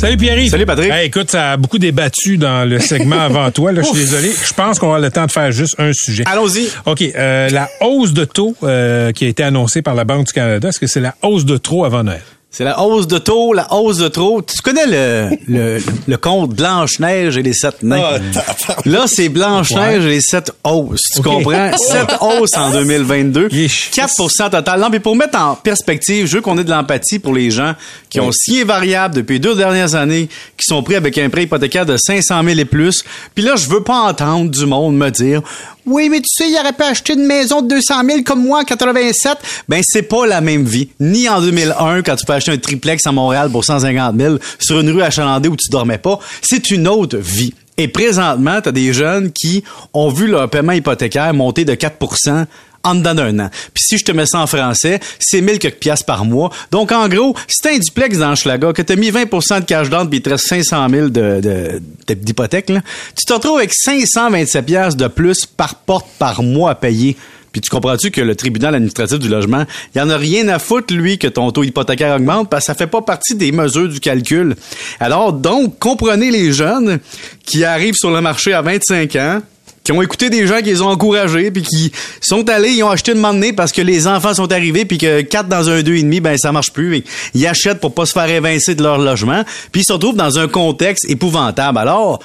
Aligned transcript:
Salut 0.00 0.16
Pierre. 0.16 0.48
Salut 0.48 0.64
Patrick. 0.64 0.90
Hey, 0.90 1.08
écoute, 1.08 1.30
ça 1.30 1.52
a 1.52 1.56
beaucoup 1.58 1.76
débattu 1.76 2.38
dans 2.38 2.66
le 2.66 2.78
segment 2.78 3.20
avant 3.20 3.50
toi. 3.54 3.70
Là, 3.70 3.82
je 3.82 3.88
suis 3.88 3.98
désolé. 3.98 4.30
Je 4.30 4.54
pense 4.54 4.78
qu'on 4.78 4.94
a 4.94 4.98
le 4.98 5.10
temps 5.10 5.26
de 5.26 5.30
faire 5.30 5.52
juste 5.52 5.74
un 5.78 5.92
sujet. 5.92 6.24
Allons-y. 6.26 6.68
OK. 6.86 7.02
Euh, 7.02 7.50
la 7.50 7.68
hausse 7.82 8.14
de 8.14 8.24
taux 8.24 8.56
euh, 8.62 9.12
qui 9.12 9.26
a 9.26 9.28
été 9.28 9.42
annoncée 9.42 9.82
par 9.82 9.94
la 9.94 10.04
Banque 10.04 10.28
du 10.28 10.32
Canada, 10.32 10.70
est-ce 10.70 10.80
que 10.80 10.86
c'est 10.86 11.00
la 11.00 11.14
hausse 11.20 11.44
de 11.44 11.58
trop 11.58 11.84
avant 11.84 12.02
Noël? 12.02 12.22
C'est 12.52 12.64
la 12.64 12.80
hausse 12.82 13.06
de 13.06 13.18
taux, 13.18 13.52
la 13.52 13.72
hausse 13.72 13.98
de 13.98 14.08
trop. 14.08 14.42
Tu 14.42 14.60
connais 14.60 14.84
le, 14.86 15.30
le, 15.46 15.78
le 16.08 16.16
conte 16.16 16.50
Blanche-Neige 16.50 17.36
et 17.36 17.42
les 17.44 17.52
sept 17.52 17.80
nains? 17.84 18.18
Ah, 18.36 18.74
Là, 18.84 19.04
c'est 19.06 19.28
Blanche-Neige 19.28 20.04
et 20.04 20.08
les 20.08 20.20
sept 20.20 20.50
hausses. 20.64 21.00
Tu 21.14 21.22
comprends? 21.22 21.70
Sept 21.78 22.10
hausses 22.20 22.56
en 22.56 22.72
2022. 22.72 23.50
Yeesh. 23.52 23.90
4% 23.94 24.50
total. 24.50 24.80
Non, 24.80 24.88
mais 24.90 24.98
pour 24.98 25.14
mettre 25.14 25.38
en 25.38 25.54
perspective, 25.54 26.26
je 26.26 26.36
veux 26.36 26.40
qu'on 26.42 26.58
ait 26.58 26.64
de 26.64 26.70
l'empathie 26.70 27.20
pour 27.20 27.34
les 27.34 27.52
gens 27.52 27.74
qui 28.08 28.18
ont 28.18 28.32
signé 28.32 28.64
variable 28.64 29.14
depuis 29.14 29.34
les 29.34 29.38
deux 29.38 29.54
dernières 29.54 29.94
années, 29.94 30.28
qui 30.56 30.64
sont 30.66 30.82
pris 30.82 30.96
avec 30.96 31.16
un 31.18 31.30
prêt 31.30 31.44
hypothécaire 31.44 31.86
de 31.86 31.96
500 31.96 32.42
000 32.44 32.58
et 32.58 32.64
plus. 32.64 33.04
Puis 33.36 33.44
là, 33.44 33.54
je 33.54 33.68
veux 33.68 33.84
pas 33.84 34.00
entendre 34.00 34.50
du 34.50 34.66
monde 34.66 34.96
me 34.96 35.08
dire 35.10 35.40
oui, 35.86 36.08
mais 36.10 36.18
tu 36.18 36.26
sais, 36.28 36.48
il 36.48 36.56
aurait 36.60 36.74
pas 36.74 36.90
acheté 36.90 37.14
une 37.14 37.24
maison 37.26 37.62
de 37.62 37.68
200 37.68 37.94
000 38.06 38.18
comme 38.22 38.44
moi 38.44 38.60
en 38.60 38.64
87. 38.64 39.38
Ben, 39.68 39.80
c'est 39.82 40.02
pas 40.02 40.26
la 40.26 40.40
même 40.42 40.64
vie. 40.64 40.90
Ni 41.00 41.28
en 41.28 41.40
2001, 41.40 42.02
quand 42.02 42.16
tu 42.16 42.26
peux 42.26 42.34
acheter 42.40 42.52
un 42.52 42.58
triplex 42.58 43.06
à 43.06 43.12
Montréal 43.12 43.50
pour 43.50 43.64
150 43.64 44.16
000 44.18 44.36
sur 44.58 44.80
une 44.80 44.90
rue 44.90 45.02
achalandée 45.02 45.48
où 45.48 45.56
tu 45.56 45.68
dormais 45.70 45.98
pas. 45.98 46.18
C'est 46.42 46.70
une 46.70 46.88
autre 46.88 47.16
vie. 47.18 47.54
Et 47.76 47.88
présentement, 47.88 48.60
tu 48.60 48.68
as 48.68 48.72
des 48.72 48.92
jeunes 48.92 49.30
qui 49.32 49.64
ont 49.94 50.10
vu 50.10 50.26
leur 50.26 50.50
paiement 50.50 50.72
hypothécaire 50.72 51.32
monter 51.32 51.64
de 51.64 51.74
4% 51.74 52.44
en 52.82 52.94
dedans 52.94 53.14
d'un 53.14 53.38
an. 53.40 53.50
Puis 53.74 53.84
si 53.84 53.98
je 53.98 54.04
te 54.04 54.12
mets 54.12 54.24
ça 54.26 54.38
en 54.38 54.46
français, 54.46 55.00
c'est 55.18 55.40
1000 55.42 55.58
quelques 55.58 55.76
piastres 55.80 56.06
par 56.06 56.24
mois. 56.24 56.50
Donc, 56.70 56.92
en 56.92 57.08
gros, 57.08 57.34
si 57.46 57.58
t'as 57.62 57.74
un 57.74 57.78
duplex 57.78 58.18
dans 58.18 58.34
Schlaga, 58.34 58.72
que 58.72 58.80
t'as 58.82 58.96
mis 58.96 59.10
20% 59.10 59.60
de 59.60 59.64
cash 59.66 59.90
down 59.90 60.08
puis 60.08 60.18
il 60.18 60.22
te 60.22 60.30
reste 60.30 60.46
500 60.46 60.88
000 60.88 61.08
de, 61.08 61.40
de- 61.40 61.82
de- 62.08 62.14
d'hypothèque, 62.14 62.66
tu 62.66 63.24
te 63.26 63.32
retrouves 63.34 63.58
avec 63.58 63.72
527 63.74 64.64
piastres 64.64 64.96
de 64.96 65.08
plus 65.08 65.44
par 65.46 65.74
porte 65.74 66.06
par 66.18 66.42
mois 66.42 66.70
à 66.70 66.74
payer. 66.74 67.16
Puis 67.52 67.60
tu 67.60 67.70
comprends-tu 67.70 68.10
que 68.10 68.20
le 68.20 68.36
tribunal 68.36 68.74
administratif 68.74 69.18
du 69.18 69.28
logement, 69.28 69.64
il 69.94 70.00
en 70.00 70.10
a 70.10 70.16
rien 70.16 70.48
à 70.48 70.58
foutre, 70.58 70.94
lui, 70.94 71.18
que 71.18 71.26
ton 71.26 71.50
taux 71.50 71.64
hypothécaire 71.64 72.16
augmente, 72.16 72.48
parce 72.48 72.64
que 72.64 72.66
ça 72.66 72.74
fait 72.74 72.86
pas 72.86 73.02
partie 73.02 73.34
des 73.34 73.52
mesures 73.52 73.88
du 73.88 74.00
calcul. 74.00 74.56
Alors, 75.00 75.32
donc, 75.32 75.78
comprenez 75.78 76.30
les 76.30 76.52
jeunes 76.52 77.00
qui 77.44 77.64
arrivent 77.64 77.96
sur 77.96 78.10
le 78.10 78.20
marché 78.20 78.52
à 78.52 78.62
25 78.62 79.16
ans, 79.16 79.40
qui 79.82 79.92
ont 79.92 80.02
écouté 80.02 80.30
des 80.30 80.46
gens 80.46 80.58
qui 80.58 80.64
les 80.64 80.82
ont 80.82 80.88
encouragés 80.88 81.50
puis 81.50 81.62
qui 81.62 81.92
sont 82.20 82.48
allés, 82.48 82.72
ils 82.72 82.82
ont 82.82 82.90
acheté 82.90 83.12
une 83.12 83.22
donné 83.22 83.52
parce 83.52 83.72
que 83.72 83.82
les 83.82 84.06
enfants 84.06 84.34
sont 84.34 84.52
arrivés 84.52 84.84
puis 84.84 84.98
que 84.98 85.22
4 85.22 85.48
dans 85.48 85.70
un 85.70 85.82
deux 85.82 85.94
et 85.94 86.02
demi 86.02 86.20
ben 86.20 86.36
ça 86.36 86.52
marche 86.52 86.72
plus. 86.72 87.02
Ils 87.34 87.46
achètent 87.46 87.80
pour 87.80 87.94
pas 87.94 88.06
se 88.06 88.12
faire 88.12 88.28
évincer 88.28 88.74
de 88.74 88.82
leur 88.82 88.98
logement, 88.98 89.42
puis 89.72 89.82
ils 89.82 89.84
se 89.84 89.92
retrouvent 89.92 90.16
dans 90.16 90.38
un 90.38 90.48
contexte 90.48 91.08
épouvantable. 91.08 91.78
Alors, 91.78 92.20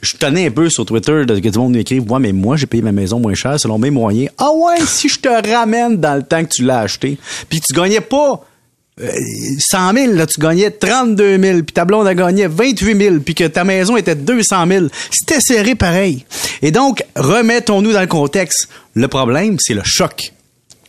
je 0.00 0.16
tenais 0.16 0.46
un 0.46 0.50
peu 0.50 0.68
sur 0.70 0.86
Twitter 0.86 1.24
de 1.26 1.38
que 1.38 1.48
du 1.48 1.58
monde 1.58 1.72
m'écrive 1.72 2.10
Ouais, 2.10 2.20
mais 2.20 2.32
moi, 2.32 2.56
j'ai 2.56 2.66
payé 2.66 2.82
ma 2.82 2.92
maison 2.92 3.18
moins 3.18 3.34
cher 3.34 3.58
selon 3.58 3.78
mes 3.78 3.90
moyens. 3.90 4.30
Ah 4.38 4.50
ouais, 4.52 4.80
si 4.86 5.08
je 5.08 5.18
te 5.18 5.28
ramène 5.28 5.96
dans 5.96 6.14
le 6.14 6.22
temps 6.22 6.44
que 6.44 6.50
tu 6.50 6.62
l'as 6.62 6.80
acheté, 6.80 7.18
puis 7.48 7.60
tu 7.60 7.74
gagnais 7.74 8.00
pas 8.00 8.44
euh, 9.00 9.10
100 9.58 9.92
000, 9.94 10.12
là, 10.14 10.26
tu 10.26 10.40
gagnais 10.40 10.70
32 10.70 11.40
000, 11.40 11.62
puis 11.62 11.72
ta 11.72 11.84
blonde 11.84 12.06
a 12.06 12.14
gagné 12.14 12.46
28 12.46 13.00
000, 13.00 13.16
puis 13.24 13.34
que 13.34 13.44
ta 13.44 13.64
maison 13.64 13.96
était 13.96 14.14
200 14.14 14.66
000. 14.66 14.86
C'était 15.10 15.40
serré 15.40 15.74
pareil. 15.74 16.24
Et 16.62 16.70
donc, 16.70 17.04
remettons-nous 17.16 17.92
dans 17.92 18.00
le 18.00 18.06
contexte. 18.06 18.68
Le 18.94 19.08
problème, 19.08 19.56
c'est 19.60 19.74
le 19.74 19.82
choc. 19.84 20.32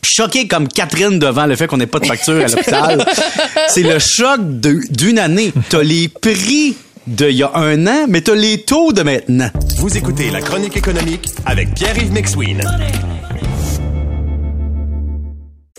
Choqué 0.01 0.47
comme 0.47 0.67
Catherine 0.67 1.19
devant 1.19 1.45
le 1.45 1.55
fait 1.55 1.67
qu'on 1.67 1.77
n'ait 1.77 1.85
pas 1.85 1.99
de 1.99 2.05
facture 2.05 2.43
à 2.43 2.47
l'hôpital. 2.47 3.05
c'est 3.67 3.83
le 3.83 3.99
choc 3.99 4.39
d'une 4.41 5.19
année. 5.19 5.53
T'as 5.69 5.83
les 5.83 6.07
prix 6.07 6.75
d'il 7.09 7.31
y 7.31 7.43
a 7.43 7.51
un 7.55 7.87
an, 7.87 8.05
mais 8.07 8.21
t'as 8.21 8.35
les 8.35 8.61
taux 8.61 8.93
de 8.93 9.01
maintenant. 9.01 9.49
Vous 9.77 9.97
écoutez 9.97 10.29
la 10.29 10.41
chronique 10.41 10.77
économique 10.77 11.29
avec 11.45 11.73
Pierre-Yves 11.73 12.13
McSween. 12.13 12.61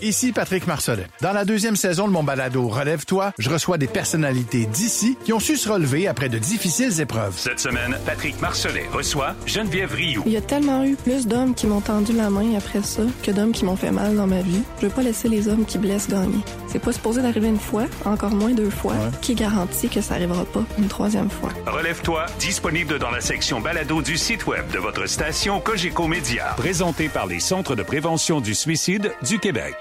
Ici 0.01 0.31
Patrick 0.31 0.65
Marcelet. 0.65 1.05
Dans 1.21 1.31
la 1.31 1.45
deuxième 1.45 1.75
saison 1.75 2.07
de 2.07 2.11
mon 2.11 2.23
balado 2.23 2.67
Relève-toi, 2.67 3.33
je 3.37 3.49
reçois 3.51 3.77
des 3.77 3.87
personnalités 3.87 4.65
d'ici 4.65 5.15
qui 5.23 5.31
ont 5.31 5.39
su 5.39 5.57
se 5.57 5.69
relever 5.69 6.07
après 6.07 6.27
de 6.27 6.39
difficiles 6.39 6.99
épreuves. 6.99 7.35
Cette 7.37 7.59
semaine, 7.59 7.95
Patrick 8.05 8.41
Marcelet 8.41 8.87
reçoit 8.91 9.35
Geneviève 9.45 9.93
Rioux. 9.93 10.23
Il 10.25 10.31
y 10.31 10.37
a 10.37 10.41
tellement 10.41 10.83
eu 10.83 10.95
plus 10.95 11.27
d'hommes 11.27 11.53
qui 11.53 11.67
m'ont 11.67 11.81
tendu 11.81 12.13
la 12.13 12.31
main 12.31 12.57
après 12.57 12.81
ça 12.81 13.03
que 13.21 13.29
d'hommes 13.29 13.51
qui 13.51 13.63
m'ont 13.63 13.75
fait 13.75 13.91
mal 13.91 14.15
dans 14.15 14.27
ma 14.27 14.41
vie. 14.41 14.63
Je 14.81 14.87
veux 14.87 14.91
pas 14.91 15.03
laisser 15.03 15.29
les 15.29 15.47
hommes 15.47 15.65
qui 15.65 15.77
blessent 15.77 16.09
gagner. 16.09 16.39
C'est 16.71 16.79
pas 16.79 16.93
supposé 16.93 17.21
d'arriver 17.21 17.49
une 17.49 17.59
fois, 17.59 17.83
encore 18.05 18.31
moins 18.31 18.53
deux 18.53 18.69
fois. 18.69 18.93
Qui 19.21 19.35
garantit 19.35 19.89
que 19.89 19.99
ça 19.99 20.13
arrivera 20.13 20.45
pas 20.45 20.63
une 20.77 20.87
troisième 20.87 21.29
fois? 21.29 21.49
Relève-toi, 21.67 22.25
disponible 22.39 22.97
dans 22.97 23.11
la 23.11 23.19
section 23.19 23.59
balado 23.59 24.01
du 24.01 24.17
site 24.17 24.47
web 24.47 24.71
de 24.71 24.79
votre 24.79 25.05
station 25.05 25.59
Cogeco 25.59 26.07
Média. 26.07 26.53
Présenté 26.55 27.09
par 27.09 27.27
les 27.27 27.41
Centres 27.41 27.75
de 27.75 27.83
prévention 27.83 28.39
du 28.39 28.55
suicide 28.55 29.11
du 29.27 29.37
Québec. 29.37 29.75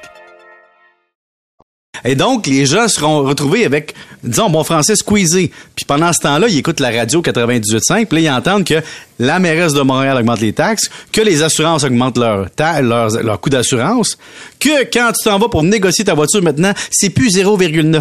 Et 2.05 2.17
donc, 2.17 2.47
les 2.47 2.67
gens 2.67 2.89
seront 2.89 3.23
retrouvés 3.23 3.65
avec, 3.65 3.95
disons, 4.25 4.51
bon 4.51 4.65
français, 4.65 4.97
squeezé. 4.97 5.53
Puis 5.77 5.85
pendant 5.85 6.13
ce 6.13 6.21
temps-là, 6.23 6.49
ils 6.49 6.59
écoutent 6.59 6.81
la 6.81 6.91
radio 6.91 7.23
98.5, 7.23 8.07
puis 8.07 8.23
là, 8.23 8.31
ils 8.31 8.37
entendent 8.37 8.65
que 8.65 8.83
la 9.21 9.39
mairesse 9.39 9.75
de 9.75 9.83
Montréal 9.83 10.17
augmente 10.17 10.41
les 10.41 10.53
taxes, 10.53 10.91
que 11.13 11.21
les 11.21 11.43
assurances 11.43 11.85
augmentent 11.85 12.19
leur, 12.19 12.49
leur, 12.83 13.41
coût 13.41 13.51
d'assurance, 13.51 14.19
que 14.59 14.85
quand 14.91 15.13
tu 15.13 15.25
t'en 15.25 15.39
vas 15.39 15.49
pour 15.49 15.63
négocier 15.63 16.05
ta 16.05 16.15
voiture 16.15 16.43
maintenant, 16.43 16.73
c'est 16.91 17.11
plus 17.11 17.37
0,9% 17.37 18.01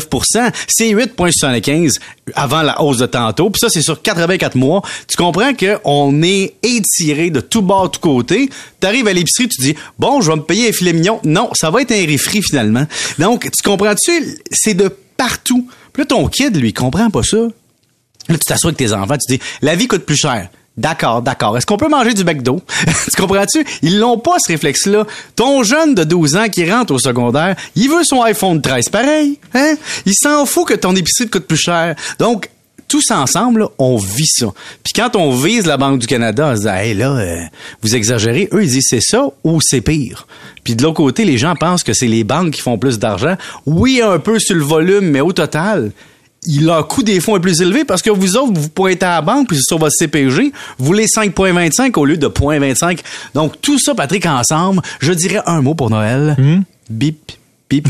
c'est 0.68 0.92
8,75 0.92 1.96
avant 2.36 2.62
la 2.62 2.82
hausse 2.82 2.98
de 2.98 3.06
tantôt. 3.06 3.50
Puis 3.50 3.60
ça, 3.60 3.70
c'est 3.70 3.82
sur 3.82 4.02
84 4.02 4.56
mois. 4.56 4.82
Tu 5.08 5.18
comprends 5.18 5.52
qu'on 5.54 6.22
est 6.24 6.56
étiré 6.64 7.30
de 7.30 7.42
tout 7.42 7.62
bord, 7.62 7.92
tout 7.92 8.00
côté. 8.00 8.50
T'arrives 8.80 9.08
à 9.08 9.14
l'épicerie, 9.14 9.50
tu 9.50 9.62
dis, 9.62 9.76
bon, 9.98 10.22
je 10.22 10.32
vais 10.32 10.38
me 10.38 10.44
payer 10.44 10.70
un 10.70 10.72
filet 10.72 10.94
mignon. 10.94 11.20
Non, 11.24 11.50
ça 11.54 11.70
va 11.70 11.82
être 11.82 11.92
un 11.92 12.06
riz 12.06 12.18
finalement. 12.18 12.86
Donc, 13.18 13.50
tu 13.52 13.64
comprends-tu? 13.64 14.38
C'est 14.52 14.74
de 14.74 14.90
partout. 15.18 15.68
Puis 15.94 16.04
là, 16.04 16.06
ton 16.06 16.28
kid, 16.28 16.56
lui, 16.56 16.74
comprend 16.74 17.10
pas 17.10 17.24
ça. 17.24 17.38
Là, 17.38 18.36
tu 18.38 18.46
t'assois 18.46 18.70
avec 18.70 18.78
tes 18.78 18.94
enfants, 18.94 19.18
tu 19.18 19.36
dis, 19.36 19.42
la 19.62 19.76
vie 19.76 19.88
coûte 19.88 20.06
plus 20.06 20.18
cher. 20.18 20.50
D'accord, 20.78 21.22
d'accord. 21.22 21.58
Est-ce 21.58 21.66
qu'on 21.66 21.78
peut 21.78 21.90
manger 21.90 22.14
du 22.14 22.24
McDo? 22.24 22.62
tu 22.86 23.22
comprends-tu? 23.22 23.66
Ils 23.82 24.00
l'ont 24.00 24.18
pas, 24.18 24.38
ce 24.40 24.52
réflexe-là. 24.52 25.06
Ton 25.36 25.64
jeune 25.64 25.94
de 25.94 26.04
12 26.06 26.38
ans 26.38 26.48
qui 26.48 26.70
rentre 26.70 26.94
au 26.94 27.00
secondaire, 27.00 27.56
il 27.76 27.90
veut 27.90 28.04
son 28.04 28.22
iPhone 28.22 28.62
13 28.62 28.90
pareil. 28.90 29.40
Hein? 29.54 29.76
Il 30.06 30.14
s'en 30.16 30.46
fout 30.46 30.68
que 30.68 30.74
ton 30.76 30.96
épicerie 30.96 31.28
te 31.28 31.38
coûte 31.38 31.48
plus 31.48 31.58
cher. 31.58 31.96
Donc, 32.18 32.50
tous 32.90 33.12
ensemble, 33.12 33.68
on 33.78 33.98
vit 33.98 34.28
ça. 34.28 34.48
Puis 34.84 34.94
quand 34.94 35.16
on 35.16 35.32
vise 35.32 35.66
la 35.66 35.78
Banque 35.78 36.00
du 36.00 36.08
Canada, 36.08 36.52
on 36.52 36.56
se 36.56 36.62
dit, 36.62 36.68
hey, 36.68 36.94
là, 36.96 37.12
euh, 37.12 37.42
vous 37.82 37.96
exagérez. 37.96 38.50
Eux, 38.52 38.64
ils 38.64 38.70
disent, 38.70 38.88
c'est 38.90 39.02
ça 39.02 39.28
ou 39.44 39.62
c'est 39.62 39.82
pire. 39.82 40.28
Puis 40.64 40.76
de 40.76 40.84
l'autre 40.84 40.96
côté, 40.98 41.24
les 41.24 41.38
gens 41.38 41.56
pensent 41.56 41.84
que 41.84 41.94
c'est 41.94 42.08
les 42.08 42.24
banques 42.24 42.52
qui 42.52 42.62
font 42.62 42.78
plus 42.78 43.00
d'argent. 43.00 43.36
Oui, 43.66 44.02
un 44.04 44.20
peu 44.20 44.40
sur 44.40 44.56
le 44.56 44.64
volume, 44.64 45.12
mais 45.12 45.22
au 45.22 45.32
total, 45.32 45.92
il 46.44 46.66
leur 46.66 46.88
coût 46.88 47.04
des 47.04 47.20
fonds 47.20 47.36
est 47.36 47.42
plus 47.42 47.62
élevé 47.62 47.84
parce 47.84 48.02
que 48.02 48.10
vous 48.10 48.38
autres, 48.38 48.54
vous 48.54 48.70
pointez 48.70 49.06
à 49.06 49.16
la 49.16 49.22
banque, 49.22 49.48
puis 49.48 49.58
c'est 49.58 49.68
sur 49.68 49.78
votre 49.78 49.96
CPG, 49.96 50.52
vous 50.78 50.86
voulez 50.86 51.06
5,25 51.06 51.98
au 52.00 52.06
lieu 52.06 52.18
de 52.18 52.28
0,25. 52.28 53.00
Donc, 53.34 53.60
tout 53.62 53.80
ça, 53.80 53.94
Patrick, 53.96 54.26
ensemble, 54.26 54.82
je 55.00 55.12
dirais 55.14 55.42
un 55.46 55.62
mot 55.62 55.76
pour 55.76 55.90
Noël. 55.90 56.36
Bip, 56.90 57.34
bip, 57.70 57.88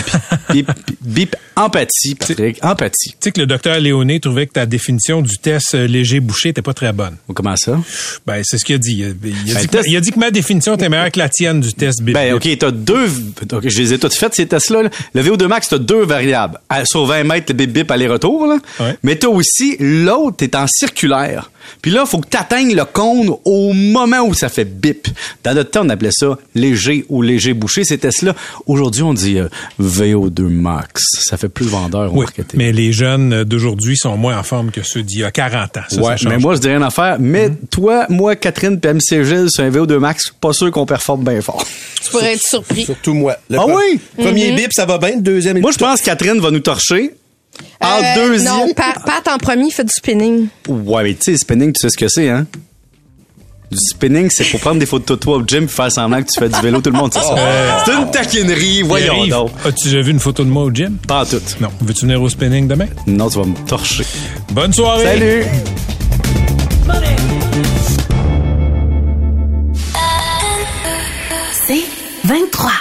bip, 0.49 0.71
bip, 1.01 1.35
empathie, 1.63 2.15
Patrick, 2.15 2.57
empathie. 2.63 3.11
Tu 3.11 3.15
sais 3.21 3.31
que 3.31 3.39
le 3.39 3.45
docteur 3.47 3.79
Léoné 3.79 4.19
trouvait 4.19 4.47
que 4.47 4.53
ta 4.53 4.65
définition 4.65 5.21
du 5.21 5.37
test 5.37 5.75
euh, 5.75 5.87
léger-bouché 5.87 6.49
n'était 6.49 6.61
pas 6.61 6.73
très 6.73 6.93
bonne. 6.93 7.15
Comment 7.33 7.55
ça? 7.55 7.79
Ben, 8.25 8.41
c'est 8.43 8.57
ce 8.57 8.65
qu'il 8.65 8.75
a 8.75 8.77
dit. 8.77 8.93
Il 8.97 9.03
a, 9.03 9.07
il 9.07 9.11
a 9.11 9.13
Ben, 9.13 9.33
dit 9.33 9.53
le 9.53 9.67
test- 9.67 9.83
que, 9.85 9.89
il 9.89 9.97
a 9.97 10.01
dit 10.01 10.11
que 10.11 10.19
ma 10.19 10.31
définition 10.31 10.75
était 10.75 10.89
meilleure 10.89 11.11
que 11.11 11.19
la 11.19 11.29
tienne 11.29 11.59
du 11.61 11.73
test 11.73 12.01
BIP. 12.01 12.13
Ben, 12.13 12.33
OK, 12.33 12.47
t'as 12.57 12.71
deux. 12.71 13.07
OK, 13.53 13.67
je 13.67 13.77
les 13.81 13.93
ai 13.93 13.99
toutes 13.99 14.15
faites, 14.15 14.33
ces 14.35 14.47
tests-là. 14.47 14.83
là. 14.83 14.89
Le 15.13 15.21
VO2 15.23 15.47
max, 15.47 15.69
t'as 15.69 15.77
deux 15.77 16.03
variables. 16.03 16.59
À- 16.69 16.85
sur 16.85 17.05
20 17.05 17.23
mètres, 17.23 17.45
le 17.49 17.53
bip 17.55 17.71
bip 17.71 17.91
aller-retour, 17.91 18.47
là. 18.47 18.57
Ouais. 18.79 18.97
Mais 19.03 19.15
t'as 19.15 19.27
aussi 19.27 19.75
l'autre, 19.79 20.37
t'es 20.37 20.55
en 20.55 20.65
circulaire. 20.67 21.51
Puis 21.81 21.91
là, 21.91 22.05
faut 22.05 22.19
que 22.19 22.27
t'atteignes 22.27 22.73
le 22.73 22.85
cône 22.85 23.29
au 23.45 23.73
moment 23.73 24.21
où 24.21 24.33
ça 24.33 24.49
fait 24.49 24.65
bip. 24.65 25.07
Dans 25.43 25.53
notre 25.53 25.69
temps, 25.71 25.85
on 25.85 25.89
appelait 25.89 26.09
ça 26.11 26.37
léger 26.55 27.05
ou 27.09 27.21
léger 27.21 27.53
bouché, 27.53 27.83
ces 27.83 27.97
tests-là. 27.97 28.33
Aujourd'hui, 28.65 29.03
on 29.03 29.13
dit 29.13 29.37
euh, 29.37 29.49
VO2 29.79 30.41
max. 30.43 31.01
Ça 31.25 31.37
fait 31.37 31.48
peu 31.49 31.63
plus 31.63 31.67
vendeur 31.67 32.11
au 32.13 32.17
Oui, 32.17 32.25
marketing. 32.25 32.57
mais 32.57 32.71
les 32.71 32.91
jeunes 32.93 33.43
d'aujourd'hui 33.43 33.97
sont 33.97 34.15
moins 34.17 34.37
en 34.37 34.43
forme 34.43 34.71
que 34.71 34.83
ceux 34.83 35.03
d'il 35.03 35.19
y 35.19 35.23
a 35.23 35.31
40 35.31 35.77
ans. 35.77 35.81
Ça, 35.89 36.01
ouais, 36.01 36.17
ça 36.17 36.29
mais 36.29 36.37
moi, 36.37 36.55
je 36.55 36.59
dis 36.59 36.67
rien 36.67 36.81
à 36.81 36.89
faire. 36.89 37.17
Mais 37.19 37.49
Mhm. 37.49 37.57
toi, 37.71 38.05
moi, 38.09 38.35
Catherine, 38.35 38.79
puis 38.79 38.89
MC 38.91 39.23
Gilles, 39.23 39.49
sur 39.49 39.63
un 39.63 39.69
VO2 39.69 39.97
Max, 39.99 40.31
pas 40.39 40.53
sûr 40.53 40.71
qu'on 40.71 40.85
performe 40.85 41.23
bien 41.23 41.41
fort. 41.41 41.63
Tu 42.01 42.11
pourrais 42.11 42.33
être 42.33 42.41
surpris. 42.41 42.85
Surtout 42.85 43.13
moi. 43.13 43.35
Le 43.49 43.59
Ah 43.59 43.65
oui? 43.67 43.99
Premier 44.17 44.51
bip, 44.53 44.71
ça 44.73 44.85
va 44.85 44.97
bien. 44.97 45.17
Deuxième, 45.17 45.59
Moi, 45.59 45.71
je 45.71 45.77
pense 45.77 45.99
que 45.99 46.05
Catherine 46.05 46.39
va 46.39 46.49
nous 46.49 46.59
torcher. 46.61 47.13
En 47.81 47.87
Euh, 48.01 48.15
deuxième. 48.27 48.53
Non, 48.53 48.73
Pat, 48.73 48.95
Pat, 49.05 49.27
en 49.27 49.37
premier, 49.37 49.69
fait 49.69 49.83
du 49.83 49.91
spinning. 49.93 50.47
Ouais, 50.67 51.03
mais 51.03 51.13
tu 51.15 51.31
sais, 51.31 51.37
spinning, 51.37 51.73
tu 51.73 51.79
sais 51.81 51.89
ce 51.89 51.97
que 51.97 52.07
c'est, 52.07 52.29
hein? 52.29 52.47
Du 53.71 53.77
spinning, 53.77 54.29
c'est 54.31 54.45
pour 54.45 54.59
prendre 54.61 54.79
des 54.79 54.87
photos 54.87 55.17
de 55.17 55.23
toi 55.23 55.37
au 55.37 55.45
gym 55.45 55.65
et 55.65 55.67
faire 55.67 55.91
semblant 55.91 56.23
que 56.23 56.27
tu 56.33 56.39
fais 56.39 56.49
du 56.49 56.59
vélo. 56.59 56.81
Tout 56.81 56.89
le 56.89 56.97
monde 56.97 57.13
sait 57.13 57.19
ça. 57.19 57.35
C'est 57.85 57.93
une 57.93 58.09
taquinerie, 58.09 58.81
voyons 58.81 59.13
Pierre-Yves, 59.13 59.31
donc. 59.31 59.51
As-tu 59.63 59.89
déjà 59.89 60.01
vu 60.01 60.09
une 60.09 60.19
photo 60.19 60.43
de 60.43 60.49
moi 60.49 60.63
au 60.63 60.71
gym? 60.71 60.97
Pas 61.07 61.21
en 61.21 61.25
tout. 61.25 61.41
Non. 61.61 61.69
Veux-tu 61.81 62.01
venir 62.01 62.19
au 62.19 62.29
spinning 62.29 62.67
demain? 62.67 62.87
Non, 63.05 63.29
tu 63.29 63.37
vas 63.37 63.45
me 63.45 63.55
torcher. 63.67 64.03
Bonne 64.53 64.73
soirée! 64.73 65.03
Salut! 65.03 65.45
C'est 71.67 71.83
23. 72.25 72.71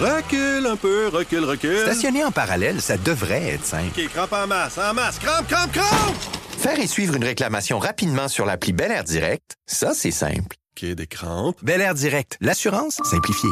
Recule 0.00 0.66
un 0.72 0.76
peu, 0.76 1.08
recule, 1.12 1.44
recule. 1.44 1.80
Stationner 1.84 2.24
en 2.24 2.30
parallèle, 2.30 2.80
ça 2.80 2.96
devrait 2.96 3.50
être 3.50 3.66
simple. 3.66 3.90
OK, 3.94 4.08
crampe 4.14 4.32
en 4.32 4.46
masse, 4.46 4.78
en 4.78 4.94
masse. 4.94 5.18
Crampe, 5.18 5.46
crampe, 5.46 5.72
crampe! 5.72 6.41
Faire 6.62 6.78
et 6.78 6.86
suivre 6.86 7.16
une 7.16 7.24
réclamation 7.24 7.80
rapidement 7.80 8.28
sur 8.28 8.46
l'appli 8.46 8.72
Bel 8.72 8.92
Air 8.92 9.02
Direct, 9.02 9.56
ça, 9.66 9.94
c'est 9.94 10.12
simple. 10.12 10.54
OK, 10.76 10.94
des 10.94 11.06
crampes. 11.08 11.56
Bel 11.64 11.80
Air 11.80 11.94
Direct, 11.94 12.36
l'assurance 12.40 13.00
simplifiée. 13.02 13.50